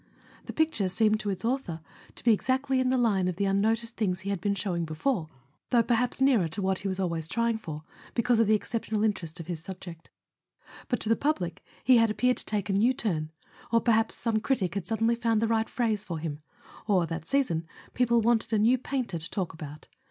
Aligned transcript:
The 0.45 0.51
picture 0.53 0.89
seemed 0.89 1.19
to 1.19 1.29
its 1.29 1.45
author 1.45 1.79
to 2.15 2.23
be 2.23 2.33
exactly 2.33 2.79
in 2.79 2.89
the 2.89 2.97
line 2.97 3.27
of 3.27 3.35
the 3.35 3.45
unnoticed 3.45 3.97
things 3.97 4.21
he 4.21 4.31
had 4.31 4.41
been 4.41 4.55
showing 4.55 4.83
before, 4.83 5.29
though 5.69 5.83
perhaps 5.83 6.17
[3] 6.17 6.25
A 6.25 6.25
SON 6.25 6.27
AT 6.27 6.31
THE 6.31 6.31
FRONT 6.31 6.39
nearer 6.39 6.47
to 6.53 6.61
what 6.63 6.79
he 6.79 6.87
was 6.87 6.99
always 6.99 7.27
trying 7.27 7.57
for, 7.59 7.83
because 8.15 8.39
of 8.39 8.47
the 8.47 8.55
exceptional 8.55 9.03
interest 9.03 9.39
of 9.39 9.45
his 9.45 9.59
subject. 9.59 10.09
But 10.87 11.01
to 11.01 11.09
the 11.09 11.15
public 11.15 11.63
he 11.83 11.97
had 11.97 12.09
appeared 12.09 12.37
to 12.37 12.45
take 12.45 12.67
a 12.67 12.73
new 12.73 12.93
turn; 12.93 13.29
or 13.71 13.79
perhaps 13.79 14.15
some 14.15 14.39
critic 14.39 14.73
had 14.73 14.87
suddenly 14.87 15.13
found 15.13 15.39
the 15.39 15.47
right 15.47 15.69
phrase 15.69 16.03
for 16.03 16.17
him; 16.17 16.41
or, 16.87 17.05
that 17.05 17.27
season, 17.27 17.67
people 17.93 18.21
wanted 18.21 18.51
a 18.53 18.57
new 18.57 18.79
painter 18.79 19.19
to 19.19 19.29
talk 19.29 19.53
about. 19.53 19.87